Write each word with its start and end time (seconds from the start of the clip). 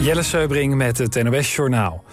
Jelle 0.00 0.22
Seubring 0.22 0.74
met 0.74 0.98
het 0.98 1.22
NOS 1.22 1.54
Journaal. 1.54 2.04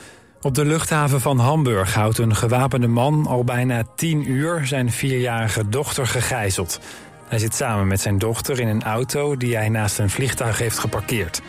Op 0.42 0.54
de 0.54 0.66
luchthaven 0.66 1.22
van 1.22 1.40
Hamburg 1.40 1.94
houdt 1.94 2.18
een 2.18 2.36
gewapende 2.36 2.88
man 2.88 3.26
al 3.28 3.44
bijna 3.44 3.84
tien 3.96 4.32
uur 4.32 4.66
zijn 4.66 4.92
vierjarige 4.92 5.70
dochter 5.70 6.08
gegijzeld. 6.08 6.80
Hij 7.28 7.40
zit 7.40 7.56
samen 7.56 7.88
met 7.88 8.02
zijn 8.02 8.18
dochter 8.18 8.60
in 8.60 8.68
een 8.68 8.84
auto 8.84 9.38
die 9.38 9.56
hij 9.56 9.70
naast 9.70 10.00
een 10.00 10.10
vliegtuig 10.10 10.58
heeft 10.58 10.80
geparkeerd. 10.80 11.42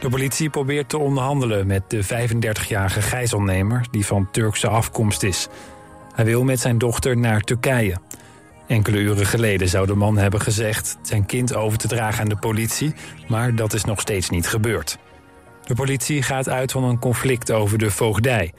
De 0.00 0.08
politie 0.08 0.50
probeert 0.50 0.88
te 0.88 0.98
onderhandelen 0.98 1.66
met 1.66 1.82
de 1.88 2.04
35-jarige 2.04 3.02
gijzelnemer 3.02 3.86
die 3.90 4.06
van 4.06 4.30
Turkse 4.30 4.68
afkomst 4.68 5.22
is. 5.22 5.48
Hij 6.14 6.24
wil 6.24 6.44
met 6.44 6.60
zijn 6.60 6.78
dochter 6.78 7.16
naar 7.16 7.40
Turkije. 7.40 7.96
Enkele 8.66 8.98
uren 8.98 9.26
geleden 9.26 9.68
zou 9.68 9.86
de 9.86 9.94
man 9.94 10.18
hebben 10.18 10.40
gezegd 10.40 10.96
zijn 11.02 11.26
kind 11.26 11.54
over 11.54 11.78
te 11.78 11.88
dragen 11.88 12.20
aan 12.20 12.28
de 12.28 12.36
politie, 12.36 12.94
maar 13.28 13.54
dat 13.54 13.72
is 13.72 13.84
nog 13.84 14.00
steeds 14.00 14.30
niet 14.30 14.48
gebeurd. 14.48 14.98
De 15.64 15.74
politie 15.74 16.22
gaat 16.22 16.48
uit 16.48 16.72
van 16.72 16.84
een 16.84 16.98
conflict 16.98 17.50
over 17.50 17.78
de 17.78 17.90
voogdij. 17.90 18.52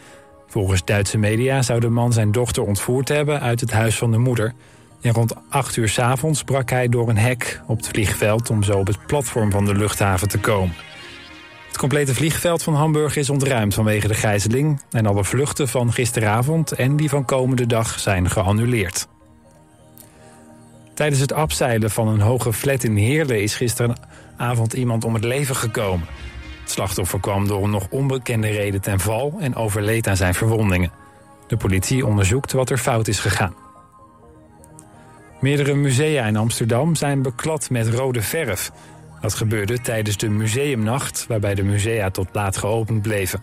Volgens 0.48 0.86
Duitse 0.86 1.18
media 1.18 1.62
zou 1.62 1.80
de 1.80 1.90
man 1.90 2.14
zijn 2.14 2.32
dochter 2.32 2.64
ontvoerd 2.64 3.08
hebben 3.08 3.42
uit 3.42 3.60
het 3.60 3.72
huis 3.72 3.98
van 3.98 4.12
de 4.12 4.18
moeder. 4.18 4.54
En 5.02 5.14
rond 5.14 5.34
8 5.50 5.76
uur 5.76 5.90
s 5.90 6.00
avonds 6.00 6.44
brak 6.44 6.70
hij 6.70 6.90
door 6.90 7.10
een 7.10 7.18
hek 7.18 7.62
op 7.68 7.78
het 7.78 7.88
vliegveld 7.88 8.50
om 8.50 8.64
zo 8.64 8.78
op 8.78 8.88
het 8.88 9.06
platform 9.06 9.52
van 9.52 9.66
de 9.66 9.76
luchthaven 9.76 10.28
te 10.28 10.40
komen. 10.40 10.76
Het 11.68 11.78
complete 11.78 12.14
vliegveld 12.14 12.64
van 12.64 12.76
Hamburg 12.76 13.16
is 13.16 13.30
ontruimd 13.30 13.74
vanwege 13.74 14.08
de 14.08 14.14
gijzeling 14.14 14.82
en 14.92 15.06
alle 15.06 15.24
vluchten 15.24 15.68
van 15.68 15.94
gisteravond 15.94 16.72
en 16.72 16.96
die 16.96 17.10
van 17.10 17.26
komende 17.26 17.66
dag 17.66 18.00
zijn 18.00 18.30
geannuleerd. 18.30 19.08
Tijdens 20.94 21.22
het 21.22 21.34
afzeilen 21.34 21.92
van 21.92 22.08
een 22.08 22.20
hoge 22.20 22.54
flat 22.54 22.84
in 22.84 22.96
Heerlen 22.96 23.42
is 23.42 23.56
gisteravond 23.56 24.74
iemand 24.74 25.04
om 25.04 25.14
het 25.14 25.24
leven 25.24 25.56
gekomen. 25.56 26.08
Het 26.64 26.72
slachtoffer 26.72 27.20
kwam 27.20 27.48
door 27.48 27.64
een 27.64 27.70
nog 27.70 27.88
onbekende 27.90 28.48
reden 28.48 28.82
ten 28.82 29.00
val 29.00 29.34
en 29.40 29.56
overleed 29.56 30.08
aan 30.08 30.18
zijn 30.18 30.34
verwondingen. 30.34 30.92
De 31.48 31.58
politie 31.58 32.06
onderzoekt 32.06 32.52
wat 32.52 32.70
er 32.70 32.78
fout 32.78 33.08
is 33.08 33.20
gegaan. 33.20 33.56
Meerdere 35.40 35.74
musea 35.74 36.26
in 36.26 36.36
Amsterdam 36.36 36.96
zijn 36.96 37.22
beklad 37.22 37.70
met 37.70 37.88
rode 37.88 38.22
verf. 38.22 38.72
Dat 39.22 39.34
gebeurde 39.34 39.82
tijdens 39.82 40.18
de 40.18 40.30
museumnacht, 40.30 41.26
waarbij 41.28 41.56
de 41.56 41.64
musea 41.64 42.10
tot 42.10 42.28
laat 42.32 42.58
geopend 42.58 43.02
bleven. 43.02 43.42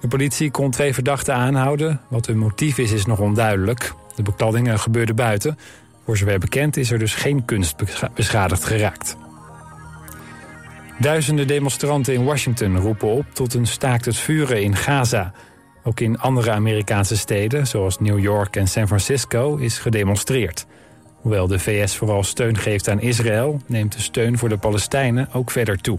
De 0.00 0.08
politie 0.08 0.50
kon 0.50 0.70
twee 0.70 0.94
verdachten 0.94 1.34
aanhouden. 1.34 2.00
Wat 2.08 2.26
hun 2.26 2.38
motief 2.38 2.78
is, 2.78 2.92
is 2.92 3.06
nog 3.06 3.18
onduidelijk. 3.18 3.92
De 4.14 4.22
bekladdingen 4.22 4.78
gebeurden 4.78 5.16
buiten. 5.16 5.58
Voor 6.04 6.16
zover 6.16 6.38
bekend 6.38 6.76
is 6.76 6.90
er 6.90 6.98
dus 6.98 7.14
geen 7.14 7.44
kunst 7.44 7.74
beschadigd 8.14 8.64
geraakt. 8.64 9.16
Duizenden 11.00 11.46
demonstranten 11.46 12.14
in 12.14 12.24
Washington 12.24 12.78
roepen 12.78 13.08
op 13.08 13.26
tot 13.32 13.54
een 13.54 13.66
staakt 13.66 14.04
het 14.04 14.16
vuren 14.16 14.62
in 14.62 14.76
Gaza. 14.76 15.32
Ook 15.82 16.00
in 16.00 16.18
andere 16.18 16.50
Amerikaanse 16.50 17.16
steden, 17.16 17.66
zoals 17.66 17.98
New 18.00 18.18
York 18.18 18.56
en 18.56 18.66
San 18.66 18.86
Francisco, 18.86 19.56
is 19.56 19.78
gedemonstreerd. 19.78 20.66
Hoewel 21.14 21.46
de 21.46 21.58
VS 21.58 21.96
vooral 21.96 22.22
steun 22.22 22.56
geeft 22.56 22.88
aan 22.88 23.00
Israël, 23.00 23.60
neemt 23.66 23.92
de 23.92 24.00
steun 24.00 24.38
voor 24.38 24.48
de 24.48 24.56
Palestijnen 24.56 25.28
ook 25.32 25.50
verder 25.50 25.80
toe. 25.80 25.98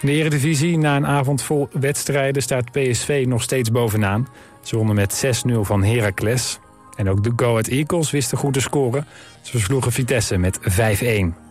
In 0.00 0.06
de 0.06 0.12
Eredivisie, 0.12 0.78
na 0.78 0.96
een 0.96 1.06
avond 1.06 1.42
vol 1.42 1.68
wedstrijden, 1.72 2.42
staat 2.42 2.70
PSV 2.70 3.24
nog 3.28 3.42
steeds 3.42 3.70
bovenaan. 3.70 4.28
Ze 4.62 4.76
wonnen 4.76 4.94
met 4.94 5.42
6-0 5.48 5.52
van 5.60 5.84
Heracles. 5.84 6.58
En 6.96 7.08
ook 7.08 7.24
de 7.24 7.32
Go 7.36 7.50
Ahead 7.50 7.66
Eagles 7.66 8.10
wisten 8.10 8.38
goed 8.38 8.52
te 8.52 8.60
scoren. 8.60 9.06
Ze 9.42 9.50
versloegen 9.50 9.92
Vitesse 9.92 10.36
met 10.36 10.58
5-1. 10.60 11.47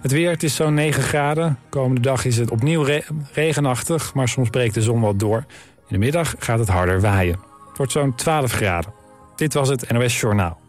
Het 0.00 0.12
weer, 0.12 0.30
het 0.30 0.42
is 0.42 0.54
zo'n 0.54 0.74
9 0.74 1.02
graden. 1.02 1.58
Komende 1.68 2.00
dag 2.00 2.24
is 2.24 2.36
het 2.36 2.50
opnieuw 2.50 2.86
regenachtig, 3.32 4.14
maar 4.14 4.28
soms 4.28 4.50
breekt 4.50 4.74
de 4.74 4.82
zon 4.82 5.00
wat 5.00 5.18
door. 5.18 5.44
In 5.76 5.86
de 5.88 5.98
middag 5.98 6.34
gaat 6.38 6.58
het 6.58 6.68
harder 6.68 7.00
waaien. 7.00 7.38
Het 7.68 7.76
wordt 7.76 7.92
zo'n 7.92 8.14
12 8.14 8.52
graden. 8.52 8.92
Dit 9.36 9.54
was 9.54 9.68
het 9.68 9.90
NOS 9.90 10.20
Journaal. 10.20 10.60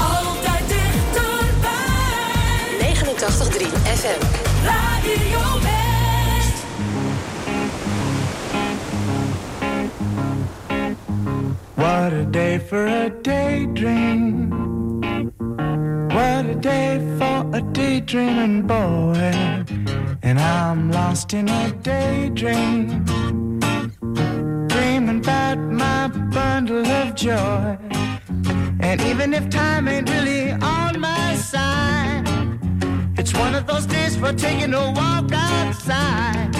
Altijd 0.00 0.68
dichterbij. 0.68 1.74
89.3 2.80 3.66
FM. 3.82 4.20
Radio 4.64 5.60
West. 5.62 6.64
What 11.74 12.12
a 12.12 12.24
day 12.30 12.60
for 12.60 12.86
a 12.88 13.08
daydream. 13.22 14.75
Day 16.60 16.98
for 17.18 17.48
a 17.52 17.60
daydreaming 17.60 18.62
boy. 18.66 19.32
And 20.22 20.38
I'm 20.38 20.90
lost 20.90 21.34
in 21.34 21.48
a 21.48 21.70
daydream. 21.82 23.04
Dreaming 24.66 25.20
about 25.20 25.58
my 25.58 26.08
bundle 26.08 26.86
of 26.86 27.14
joy. 27.14 27.76
And 28.80 29.00
even 29.02 29.34
if 29.34 29.48
time 29.50 29.86
ain't 29.86 30.08
really 30.08 30.52
on 30.52 30.98
my 30.98 31.34
side, 31.36 32.24
it's 33.18 33.34
one 33.34 33.54
of 33.54 33.66
those 33.66 33.86
days 33.86 34.16
for 34.16 34.32
taking 34.32 34.72
a 34.72 34.90
walk 34.92 35.30
outside. 35.32 36.56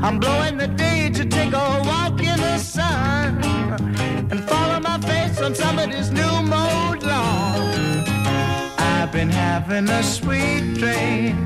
I'm 0.00 0.20
blowing 0.20 0.58
the 0.58 0.68
day 0.68 1.10
to 1.10 1.24
take 1.24 1.52
a 1.52 1.82
walk 1.84 2.20
in 2.20 2.38
the 2.38 2.58
sun 2.58 3.42
and 4.30 4.44
follow 4.48 4.80
my 4.80 4.98
face 5.00 5.40
on 5.40 5.54
somebody's 5.54 6.10
new 6.10 6.42
mode 6.42 7.02
lawn. 7.02 8.07
I've 9.08 9.14
been 9.14 9.30
having 9.30 9.88
a 9.88 10.02
sweet 10.02 10.74
dream. 10.74 11.42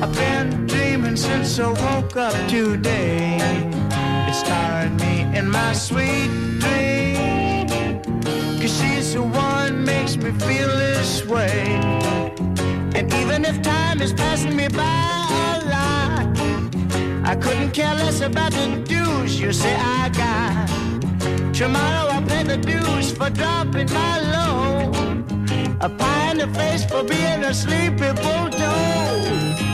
I've 0.00 0.14
been 0.14 0.64
dreaming 0.68 1.16
since 1.16 1.58
I 1.58 1.70
woke 1.70 2.16
up 2.16 2.34
today. 2.48 3.38
It's 4.28 4.38
started 4.38 4.92
me 5.00 5.22
in 5.36 5.50
my 5.50 5.72
sweet 5.72 6.30
dream. 6.60 7.66
Cause 8.60 8.78
she's 8.78 9.14
the 9.14 9.22
one 9.22 9.84
makes 9.84 10.16
me 10.16 10.30
feel 10.30 10.68
this 10.68 11.26
way. 11.26 11.80
And 12.94 13.12
even 13.14 13.44
if 13.44 13.60
time 13.60 14.00
is 14.00 14.12
passing 14.12 14.54
me 14.54 14.68
by 14.68 14.84
a 14.84 15.66
lot, 15.66 17.28
I 17.28 17.34
couldn't 17.34 17.72
care 17.72 17.92
less 17.92 18.20
about 18.20 18.52
the 18.52 18.84
dues 18.86 19.40
you 19.40 19.52
say 19.52 19.74
I 19.74 20.10
got. 20.10 21.52
Tomorrow 21.52 22.10
I'll 22.12 22.22
pay 22.22 22.44
the 22.44 22.56
dues 22.56 23.10
for 23.10 23.30
dropping 23.30 23.92
my 23.92 24.20
load. 24.20 25.33
A 25.80 25.88
pie 25.88 26.30
in 26.30 26.38
the 26.38 26.48
face 26.48 26.84
for 26.84 27.02
being 27.02 27.44
a 27.44 27.52
sleepy 27.52 28.12
bulldog. 28.22 29.73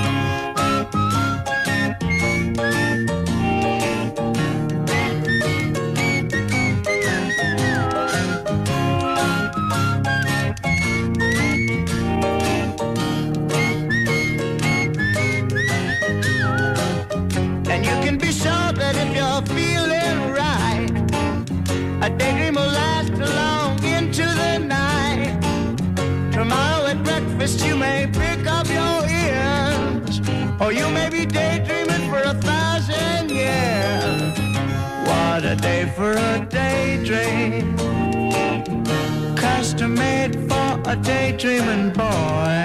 Made 40.01 40.35
for 40.49 40.71
a 40.93 40.97
daydreaming 40.97 41.91
boy. 42.03 42.65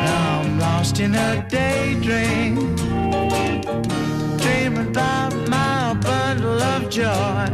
And 0.00 0.08
I'm 0.28 0.58
lost 0.58 0.98
in 1.04 1.14
a 1.14 1.30
daydream 1.48 2.54
dreaming 4.42 4.88
about 4.94 5.34
my 5.48 5.94
bundle 6.06 6.60
of 6.74 6.82
joy. 6.90 7.53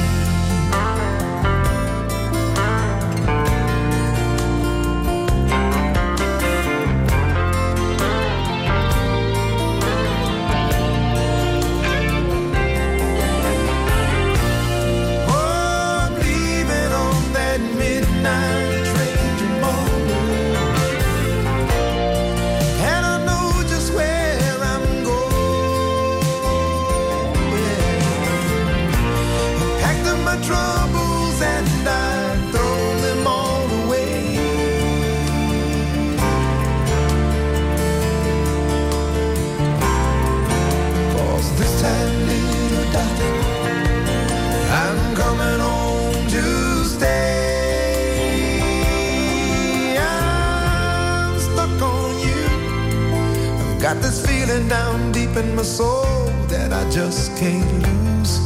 Feeling 54.51 54.67
down 54.67 55.11
deep 55.11 55.35
in 55.37 55.55
my 55.55 55.63
soul 55.63 56.25
that 56.47 56.73
I 56.73 56.89
just 56.89 57.37
can't 57.37 57.71
lose. 57.83 58.39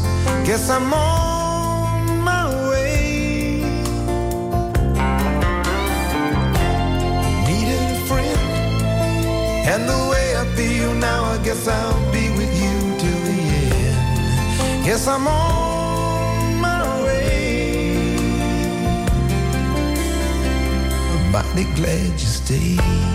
Guess 0.45 0.69
I'm 0.69 0.93
on 0.93 2.19
my 2.19 2.69
way. 2.69 3.61
Needed 7.47 7.81
a 7.91 8.05
friend, 8.07 8.39
and 9.71 9.89
the 9.89 10.01
way 10.11 10.35
I 10.35 10.45
feel 10.55 10.93
now, 10.93 11.23
I 11.23 11.37
guess 11.43 11.67
I'll 11.67 12.11
be 12.11 12.29
with 12.37 12.53
you 12.63 12.77
till 13.01 13.21
the 13.29 13.39
end. 13.87 14.85
Guess 14.85 15.07
I'm 15.07 15.27
on 15.27 16.61
my 16.61 17.03
way. 17.03 18.17
I'm 21.13 21.31
mighty 21.31 21.63
glad 21.75 22.11
you 22.11 22.29
stayed. 22.39 23.14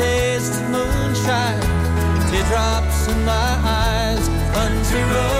taste 0.00 0.54
of 0.54 0.70
moonshine, 0.70 1.60
teardrops 2.30 3.06
in 3.08 3.22
my 3.22 3.50
eyes, 3.62 4.26
country 4.54 5.02
road. 5.02 5.39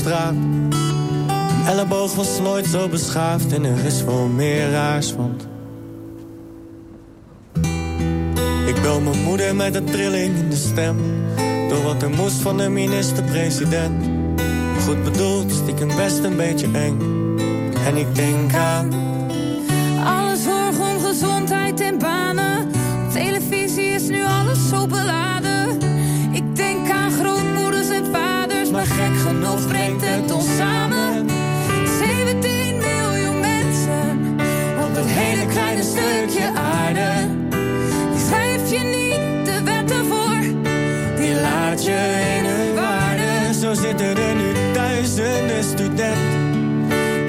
Straat. 0.00 0.32
Een 0.32 1.66
elleboog 1.66 2.14
was 2.14 2.40
nooit 2.40 2.66
zo 2.66 2.88
beschaafd 2.88 3.52
en 3.52 3.64
er 3.64 3.84
is 3.84 4.04
wel 4.04 4.26
meer 4.26 4.70
raars, 4.70 5.14
want... 5.14 5.46
Ik 8.66 8.82
bel 8.82 9.00
mijn 9.00 9.22
moeder 9.22 9.56
met 9.56 9.74
een 9.74 9.84
trilling 9.84 10.36
in 10.36 10.50
de 10.50 10.56
stem. 10.56 10.96
Door 11.68 11.82
wat 11.82 12.02
er 12.02 12.10
moest 12.10 12.40
van 12.40 12.56
de 12.56 12.68
minister-president. 12.68 14.08
Goed 14.86 15.04
bedoeld, 15.04 15.52
stiekem 15.52 15.96
best 15.96 16.24
een 16.24 16.36
beetje 16.36 16.68
eng. 16.72 16.98
En 17.86 17.96
ik 17.96 18.14
denk 18.14 18.54
aan... 18.54 19.09
brengt 29.66 30.02
het 30.04 30.32
ons 30.32 30.56
samen. 30.56 31.26
17 31.98 32.76
miljoen 32.76 33.40
mensen 33.40 34.36
op 34.84 34.94
dat 34.94 35.04
hele 35.06 35.46
kleine 35.46 35.82
stukje 35.82 36.52
aarde. 36.54 37.10
Die 38.12 38.24
schrijf 38.26 38.70
je 38.70 38.78
niet 38.78 39.46
de 39.46 39.62
wetten 39.64 40.04
voor, 40.06 40.40
die 41.16 41.34
laat 41.40 41.84
je 41.84 42.00
in 42.38 42.44
hun 42.44 42.74
waarde. 42.74 43.54
Zo 43.60 43.74
zitten 43.74 44.16
er 44.16 44.34
nu 44.34 44.72
duizenden 44.72 45.64
studenten 45.64 46.48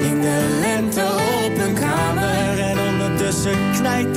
in 0.00 0.20
de 0.20 0.58
lente 0.60 1.04
op 1.44 1.56
hun 1.56 1.74
kamer. 1.74 2.58
En 2.58 2.78
ondertussen 2.78 3.56
knijpt 3.72 4.16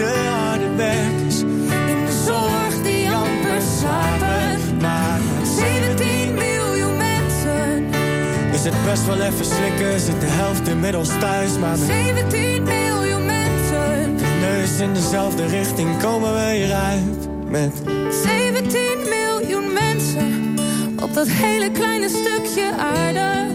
best 8.95 9.07
wel 9.07 9.21
even 9.21 9.45
slikken, 9.45 9.99
zit 9.99 10.21
de 10.21 10.27
helft 10.27 10.67
inmiddels 10.67 11.09
thuis. 11.19 11.57
Maar 11.57 11.77
met 11.77 11.87
17 11.87 12.63
miljoen 12.63 13.25
mensen. 13.25 14.17
de 14.17 14.37
neus 14.41 14.79
in 14.79 14.93
dezelfde 14.93 15.45
richting 15.45 15.97
komen 16.01 16.33
we 16.33 16.53
hieruit. 16.53 17.27
Met 17.49 17.81
17 18.23 18.81
miljoen 19.09 19.73
mensen 19.73 20.55
op 21.01 21.13
dat 21.13 21.27
hele 21.27 21.71
kleine 21.71 22.09
stukje 22.09 22.71
aarde. 22.77 23.54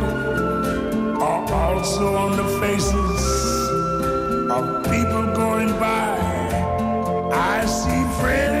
also 1.81 2.13
on 2.15 2.37
the 2.37 2.47
faces 2.59 3.23
of 4.51 4.83
people 4.83 5.25
going 5.33 5.71
by. 5.79 6.13
I 7.33 7.65
see 7.65 8.21
friends 8.21 8.60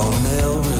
on 0.00 0.26
every 0.26 0.79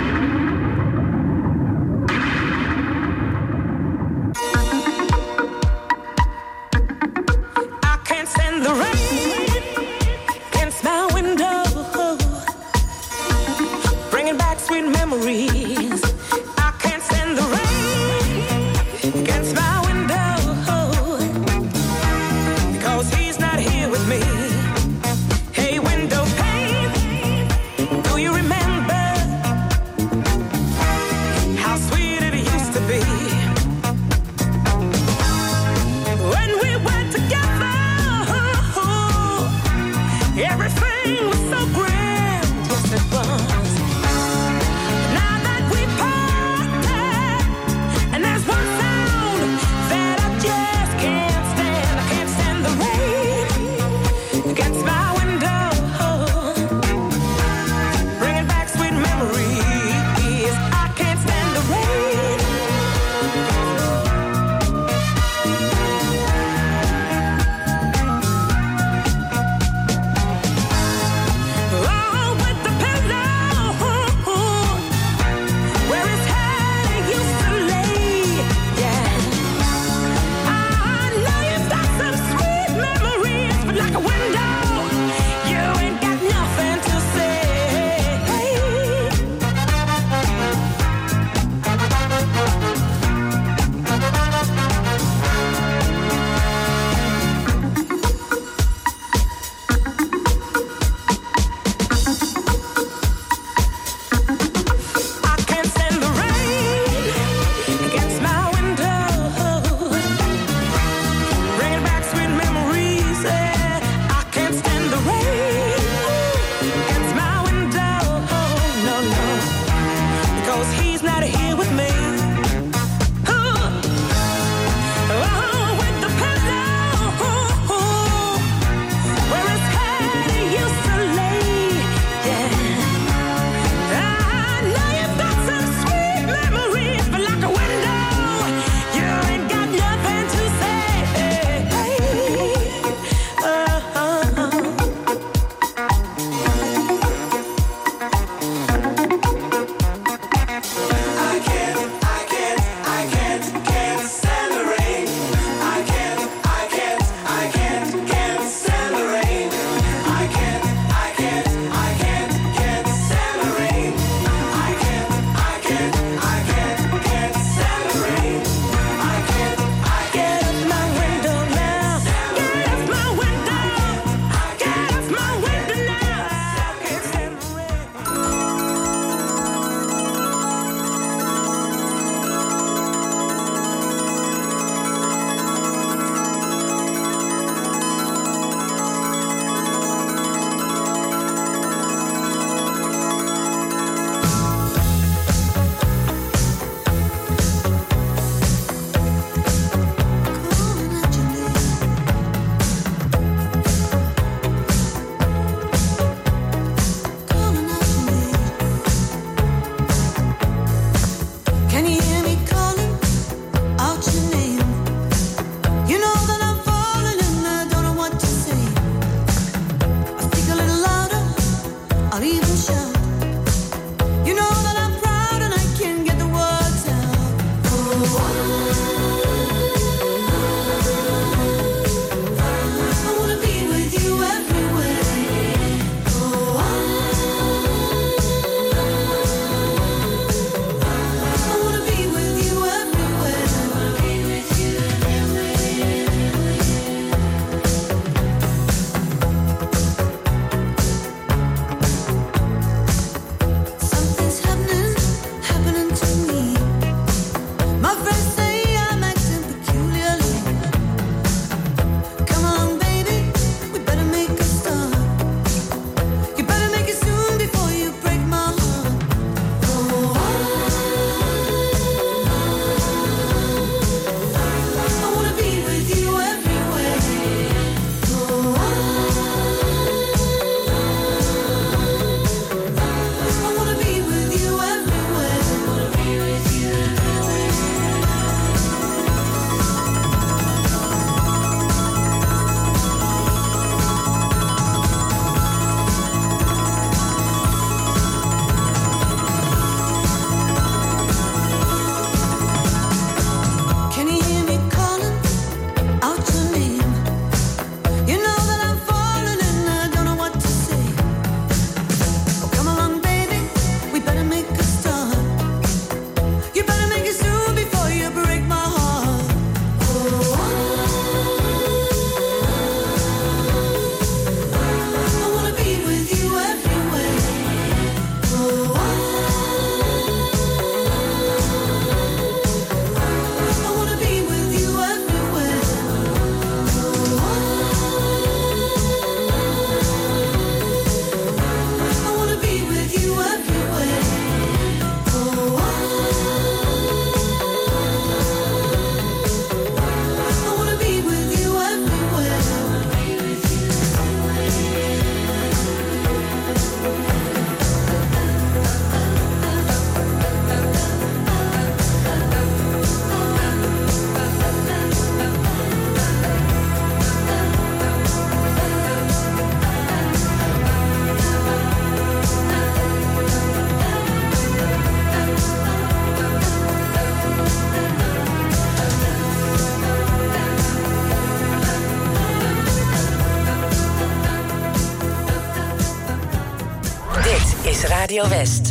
Radio 388.11 388.29
West. 388.29 388.70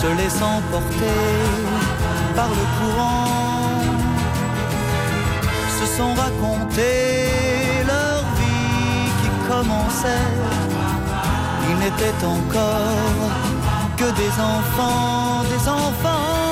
se 0.00 0.06
laissant 0.16 0.62
porter 0.70 1.24
par 2.36 2.48
le 2.48 2.64
courant, 2.78 3.80
se 5.78 5.86
sont 5.96 6.14
racontés 6.14 7.82
leur 7.92 8.20
vie 8.38 9.10
qui 9.20 9.30
commençait. 9.50 10.30
Ils 11.68 11.78
n'étaient 11.82 12.20
encore 12.24 13.30
que 13.96 14.08
des 14.22 14.34
enfants, 14.54 15.42
des 15.52 15.68
enfants 15.68 16.46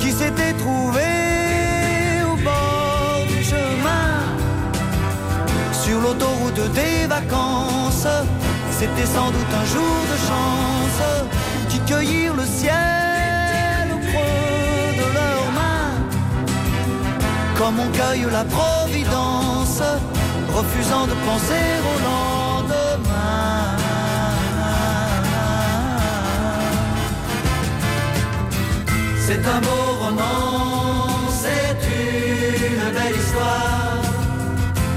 qui 0.00 0.10
s'étaient 0.10 0.56
trouvés 0.64 2.22
au 2.30 2.36
bord 2.48 3.20
du 3.28 3.40
chemin, 3.44 4.10
sur 5.72 6.00
l'autoroute 6.00 6.72
des 6.74 7.06
vacances. 7.06 8.08
C'était 8.72 9.06
sans 9.06 9.30
doute 9.36 9.52
un 9.62 9.66
jour 9.74 9.96
de 10.12 10.16
chance 10.28 11.37
qui 11.88 11.94
cueillirent 11.94 12.34
le 12.34 12.44
ciel 12.44 13.88
au 13.92 13.98
creux 13.98 14.92
de 15.00 15.06
leurs 15.14 15.50
mains, 15.58 15.94
comme 17.56 17.80
on 17.80 17.90
cueille 17.92 18.26
la 18.30 18.44
providence, 18.44 19.82
refusant 20.54 21.06
de 21.06 21.14
penser 21.26 21.66
au 21.90 21.96
lendemain. 22.08 23.76
C'est 29.26 29.46
un 29.46 29.60
beau 29.60 29.86
roman, 30.04 31.08
c'est 31.42 31.78
une 32.00 32.92
belle 32.92 33.16
histoire, 33.16 34.02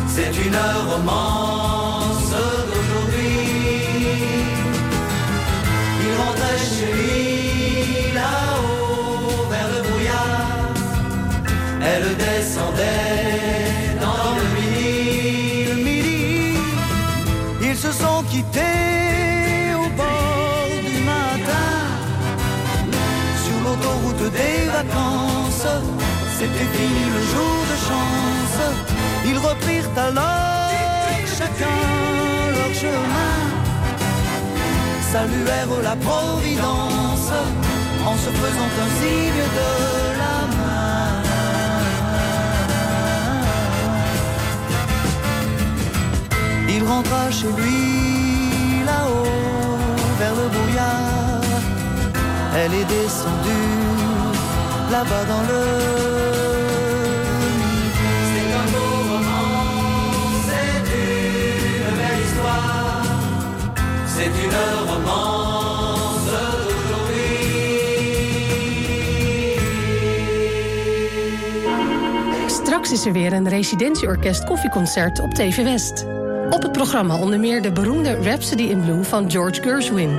c'est 0.08 0.34
une 0.46 0.58
romance 0.90 1.81
là-haut 8.14 9.50
vers 9.50 9.70
le 9.74 9.82
brouillard. 9.88 10.74
Elle 11.92 12.16
descendait 12.18 13.98
dans 14.06 14.36
le 14.40 14.46
midi. 14.56 15.66
Le 15.70 15.76
midi, 15.76 16.58
ils 17.62 17.78
se 17.78 17.92
sont 17.92 18.24
quittés 18.30 19.74
au 19.76 19.88
bord 20.02 20.70
du 20.90 20.98
matin. 21.14 21.72
Sur 23.44 23.58
l'autoroute 23.64 24.32
des 24.40 24.66
vacances, 24.78 25.68
c'était 26.38 26.70
fini 26.76 27.04
le 27.18 27.22
jour 27.34 27.58
de 27.72 27.78
chance. 27.88 28.60
Ils 29.26 29.38
reprirent 29.38 29.90
alors. 29.98 30.41
saluèrent 35.12 35.82
la 35.84 35.96
Providence 36.08 37.32
en 38.10 38.16
se 38.24 38.30
faisant 38.42 38.72
un 38.86 38.90
signe 39.00 39.46
de 39.60 39.72
la 40.22 40.38
main. 40.58 41.12
Il 46.76 46.82
rentra 46.84 47.24
chez 47.30 47.52
lui 47.60 48.86
là-haut 48.86 49.28
vers 50.20 50.36
le 50.42 50.48
brouillard. 50.56 51.42
Elle 52.56 52.74
est 52.82 52.90
descendue 52.98 53.80
là-bas 54.92 55.26
dans 55.32 55.44
le 55.52 56.21
Straks 72.82 72.92
is 72.92 73.06
er 73.06 73.14
weer 73.14 73.34
een 73.34 73.50
residentieorkest 73.50 74.44
koffieconcert 74.44 75.20
op 75.20 75.34
TV 75.34 75.64
West. 75.64 76.06
Op 76.50 76.62
het 76.62 76.72
programma 76.72 77.20
onder 77.20 77.40
meer 77.40 77.62
de 77.62 77.72
beroemde 77.72 78.16
Rhapsody 78.22 78.64
in 78.64 78.82
Blue 78.82 79.04
van 79.04 79.32
George 79.32 79.62
Gershwin. 79.62 80.10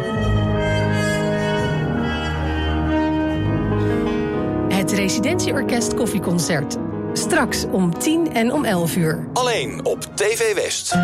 Het 4.68 4.93
residentieorkest 4.93 5.95
koffieconcert. 5.95 6.76
Straks 7.12 7.64
om 7.64 7.99
10 7.99 8.33
en 8.35 8.53
om 8.53 8.64
11 8.64 8.97
uur. 8.97 9.28
Alleen 9.33 9.85
op 9.85 10.03
TV 10.14 10.55
West. 10.55 10.95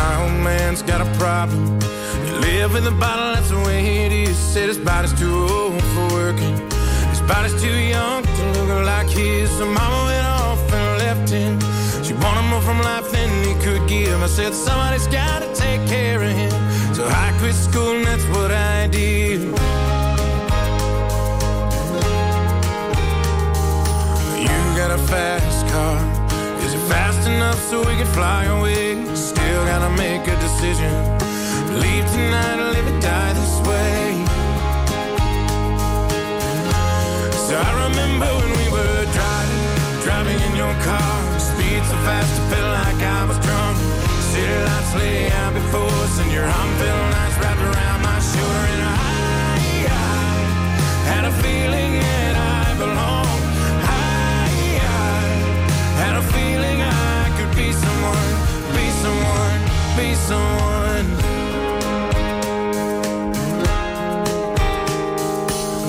My 0.00 0.22
old 0.22 0.38
man's 0.48 0.82
got 0.82 1.00
a 1.00 1.10
problem. 1.18 1.64
You 2.26 2.34
live 2.50 2.74
in 2.74 2.84
the 2.84 2.96
bottle, 3.04 3.34
that's 3.34 3.50
the 3.50 3.60
way 3.68 4.06
it 4.06 4.12
is. 4.12 4.36
Said 4.52 4.68
his 4.68 4.78
body's 4.78 5.14
too 5.22 5.36
old 5.58 5.82
for 5.94 6.06
working. 6.20 6.56
His 7.12 7.22
body's 7.32 7.56
too 7.64 7.78
young 7.94 8.22
to 8.22 8.42
look 8.56 8.86
like 8.92 9.08
his. 9.08 9.50
So 9.58 9.64
mama 9.66 10.00
went 10.10 10.26
off 10.40 10.62
and 10.78 10.88
left 11.04 11.28
him. 11.30 11.54
She 12.04 12.14
wanted 12.24 12.46
more 12.50 12.62
from 12.68 12.78
life 12.90 13.10
than 13.12 13.28
he 13.46 13.54
could 13.64 13.82
give. 13.88 14.22
I 14.22 14.26
said, 14.26 14.52
somebody's 14.54 15.06
gotta 15.06 15.48
take 15.54 15.82
care 15.86 16.22
of 16.22 16.32
him. 16.42 16.54
So 16.94 17.02
I 17.06 17.26
quit 17.38 17.54
school 17.54 17.92
and 17.96 18.06
that's 18.06 18.26
what 18.34 18.50
I 18.50 18.86
did. 18.88 19.40
You 24.44 24.56
got 24.80 24.90
a 24.98 25.00
fast 25.10 25.66
car. 25.72 26.19
It 26.90 26.92
fast 26.92 27.28
enough 27.28 27.60
so 27.70 27.78
we 27.80 27.94
can 27.96 28.06
fly 28.06 28.46
away? 28.46 29.04
Still 29.14 29.64
gotta 29.64 29.90
make 29.96 30.26
a 30.26 30.36
decision. 30.40 30.92
Leave 31.78 32.06
tonight 32.10 32.58
or 32.58 32.70
live 32.74 32.86
or 32.86 33.00
die 33.00 33.32
this 33.32 33.60
way. 33.68 34.24
So 37.46 37.54
I 37.54 37.70
remember 37.86 38.26
when 38.26 38.50
we 38.58 38.66
were 38.74 39.04
driving, 39.14 40.02
driving 40.02 40.40
in 40.48 40.56
your 40.56 40.74
car. 40.82 41.38
Speed 41.38 41.82
so 41.86 41.96
fast, 42.06 42.40
I 42.40 42.44
felt 42.50 42.70
like 42.82 43.00
I 43.02 43.24
was 43.24 43.38
drunk. 43.38 43.76
City 44.32 44.58
lights 44.66 44.94
lay 44.96 45.30
out 45.30 45.54
before 45.54 45.94
us, 46.04 46.18
and 46.18 46.32
your 46.32 46.44
arm 46.44 46.70
felt 46.82 47.10
nice 47.14 47.36
wrapped 47.38 47.62
around 47.70 48.02
my 48.02 48.18
shoulder. 48.18 48.64
And 48.74 48.82
I, 48.82 48.98
I 49.86 50.32
had 51.12 51.24
a 51.24 51.32
feeling 51.42 52.00
that 52.02 52.34
I 52.34 52.74
belonged. 52.78 53.49
Feeling 56.28 56.82
I 56.82 57.32
could 57.36 57.56
be 57.56 57.72
someone, 57.72 58.30
be 58.76 58.86
someone, 59.02 59.60
be 59.96 60.14
someone. 60.14 61.06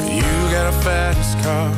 You 0.08 0.32
got 0.56 0.66
a 0.74 0.76
fast 0.86 1.38
car. 1.44 1.70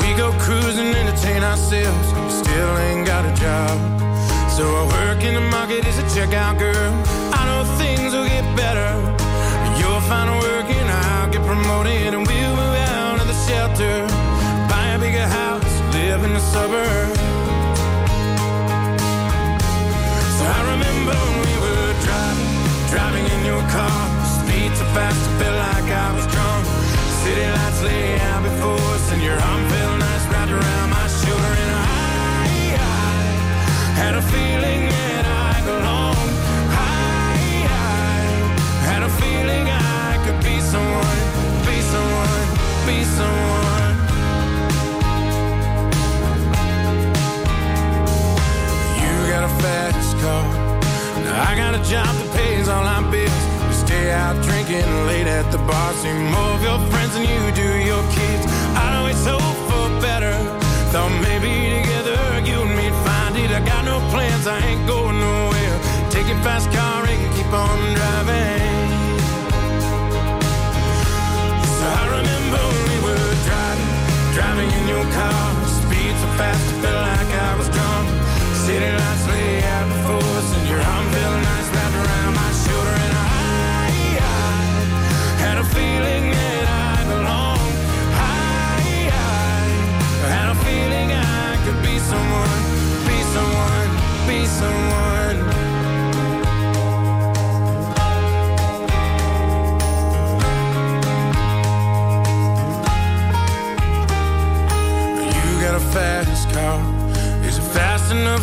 We 0.00 0.14
go 0.16 0.30
cruising, 0.38 0.94
entertain 0.94 1.42
ourselves. 1.42 2.06
You 2.12 2.30
still 2.30 2.78
ain't 2.86 3.06
got 3.06 3.24
a 3.24 3.34
job. 3.34 3.76
So 4.56 4.64
I 4.64 4.84
work 4.98 5.22
in 5.24 5.34
the 5.34 5.40
market 5.40 5.84
as 5.86 5.98
a 5.98 6.06
checkout 6.14 6.58
girl. 6.58 6.92
I 7.34 7.44
know 7.48 7.64
things 7.76 8.14
will 8.14 8.26
get 8.26 8.46
better. 8.56 8.90
You'll 9.78 10.00
find 10.08 10.30
a 10.30 10.36
work 10.48 10.70
and 10.70 10.88
I'll 10.88 11.30
get 11.30 11.42
promoted 11.44 12.14
and 12.14 12.26
we'll 12.26 12.56
move 12.56 12.76
out 12.96 13.20
of 13.20 13.26
the 13.26 13.38
shelter. 13.46 14.06
Buy 14.70 14.86
a 14.94 14.98
bigger 14.98 15.26
house, 15.26 15.94
live 15.94 16.24
in 16.24 16.32
the 16.32 16.40
suburbs. 16.40 17.35
I 20.46 20.58
remember 20.72 21.18
we 21.42 21.54
were 21.64 21.92
driving, 22.06 22.52
driving 22.92 23.26
in 23.34 23.40
your 23.44 23.62
car. 23.74 23.98
Speed 24.38 24.70
so 24.78 24.84
fast, 24.94 25.18
I 25.18 25.32
felt 25.40 25.58
like 25.66 25.88
I 25.90 26.08
was 26.14 26.26
drunk. 26.34 26.62
City 27.22 27.46
lights 27.56 27.82
lay 27.82 28.20
out 28.30 28.42
before 28.42 28.78
us, 28.94 29.12
and 29.12 29.22
your 29.22 29.38
arm 29.48 29.62
felt 29.70 29.98
nice 29.98 30.24
wrapped 30.30 30.52
around 30.52 30.88
my 30.90 31.06
shoulder. 31.20 31.52
And 31.62 31.72
I, 31.74 31.86
had 34.00 34.14
a 34.14 34.22
feeling 34.22 34.82
that 34.88 35.24
I 35.50 35.54
belonged. 35.66 36.34
I 36.70 37.34
had 38.88 39.02
a 39.02 39.10
feeling 39.20 39.66
I 39.66 40.22
could 40.24 40.40
be 40.44 40.60
someone. 40.60 41.35
Move 56.06 56.34
of 56.34 56.62
your 56.62 56.95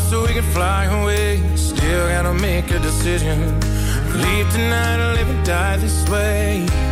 so 0.10 0.22
we 0.22 0.34
can 0.34 0.44
fly 0.52 0.86
away. 0.86 1.42
Still 1.56 2.08
gotta 2.10 2.34
make 2.34 2.72
a 2.72 2.80
decision. 2.80 3.38
Leave 4.24 4.50
tonight 4.52 5.00
or 5.00 5.14
live 5.14 5.30
and 5.30 5.46
die 5.46 5.78
this 5.78 6.08
way. 6.10 6.83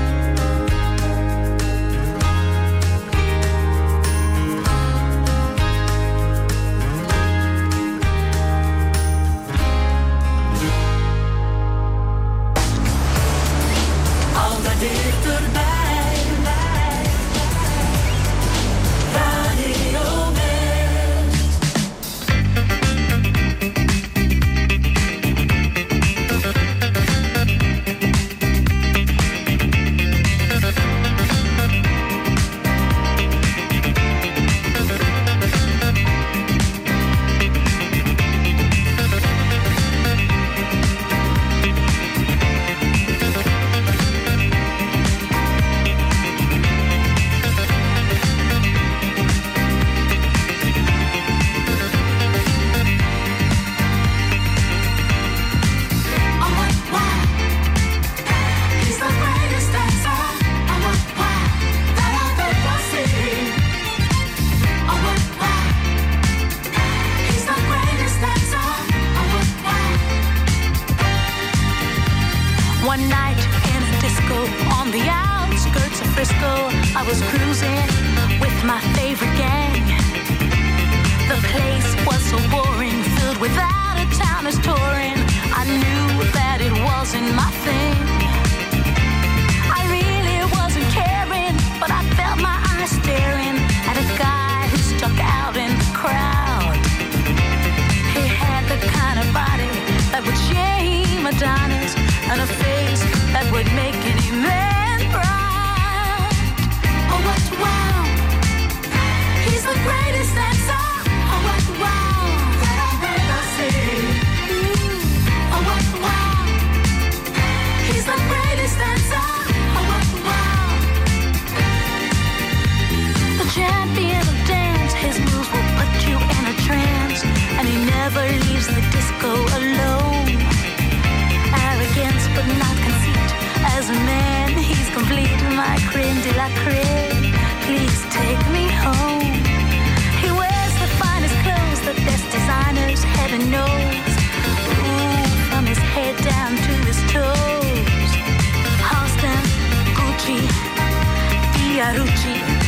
Fiorucci 151.81 152.60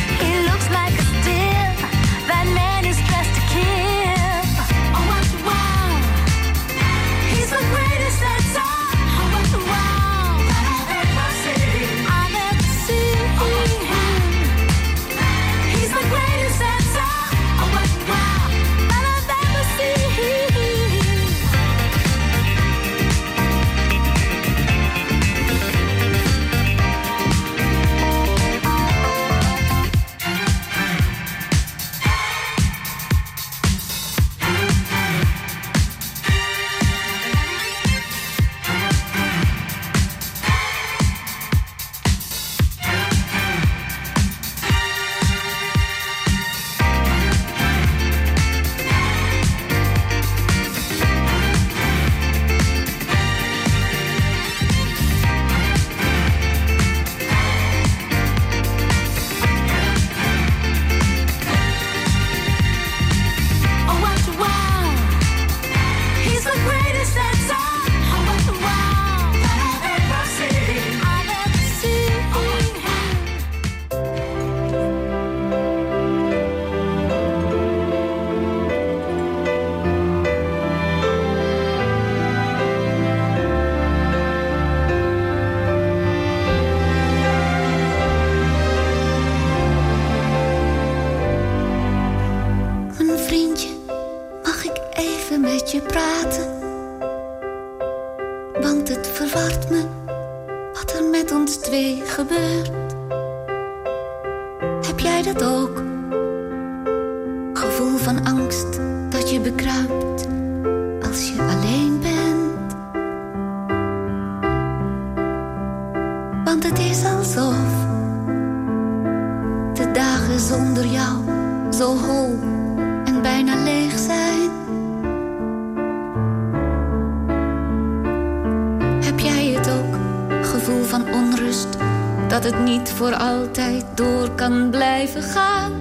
dat 132.44 132.52
het 132.52 132.62
niet 132.62 132.92
voor 132.92 133.14
altijd 133.14 133.84
door 133.94 134.30
kan 134.30 134.70
blijven 134.70 135.22
gaan? 135.22 135.72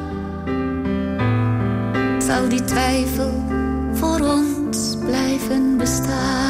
Zal 2.21 2.49
die 2.49 2.63
twijfel 2.63 3.43
voor 3.93 4.19
ons 4.19 4.97
blijven 4.99 5.77
bestaan? 5.77 6.42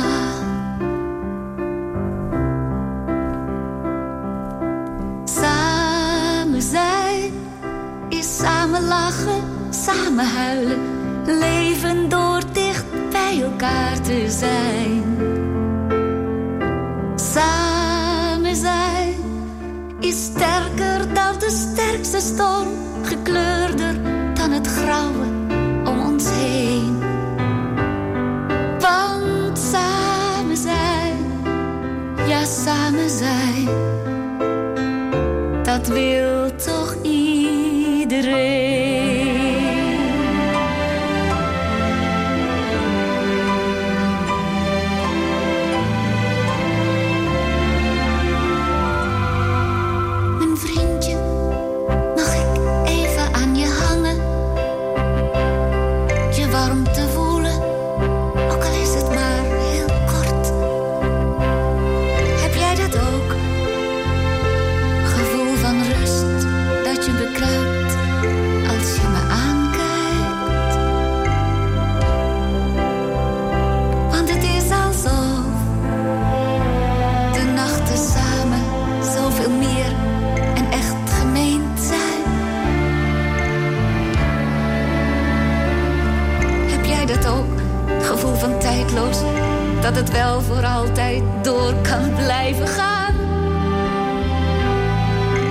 Dat 89.84 89.96
het 89.96 90.12
wel 90.12 90.42
voor 90.42 90.66
altijd 90.66 91.24
door 91.42 91.74
kan 91.82 92.14
blijven 92.16 92.68
gaan. 92.68 93.16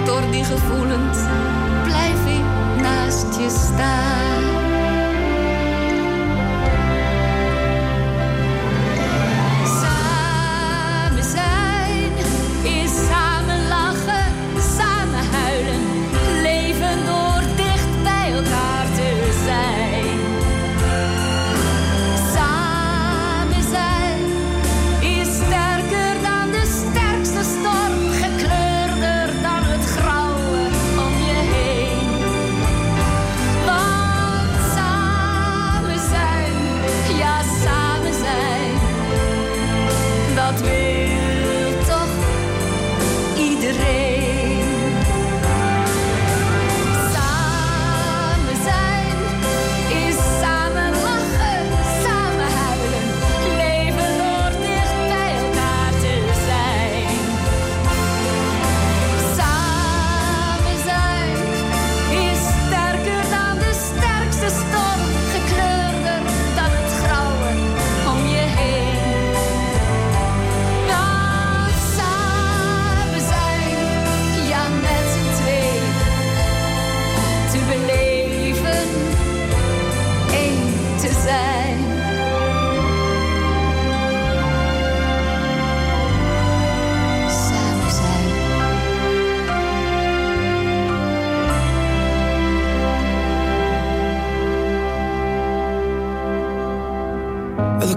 Door 0.04 0.30
die 0.30 0.44
gevoelens 0.44 1.18
blijf 1.84 2.26
ik 2.26 2.80
naast 2.82 3.38
je 3.38 3.48
staan. 3.50 4.51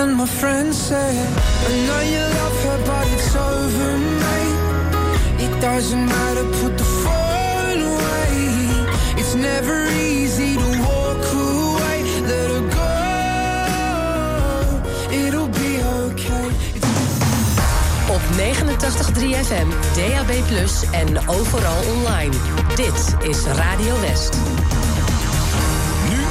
And 0.00 0.14
my 0.14 0.26
friend 0.26 0.72
said, 0.72 1.26
I 1.66 1.70
know 1.86 2.00
you 2.12 2.22
love 2.38 2.58
her, 2.66 2.78
but 2.86 3.06
it's 3.14 3.34
over, 3.34 3.98
mate. 4.22 4.58
It 5.44 5.52
doesn't 5.60 6.06
matter, 6.06 6.44
put 6.60 6.78
the 6.78 6.84
phone 7.02 7.80
away. 7.92 8.30
It's 9.20 9.34
never 9.34 9.88
easy 9.90 10.54
to 10.54 10.68
walk 10.86 11.24
away. 11.34 11.96
Let 12.30 12.48
her 12.54 12.64
go, 12.78 12.94
it'll 15.10 15.52
be 15.62 15.82
okay. 16.06 16.48
Op 18.14 18.22
89.3 18.38 19.34
FM, 19.48 19.68
DAB+, 19.96 20.30
en 20.92 21.28
overal 21.28 21.80
online. 21.94 22.34
Dit 22.76 23.16
is 23.28 23.44
Radio 23.44 24.00
West. 24.00 24.36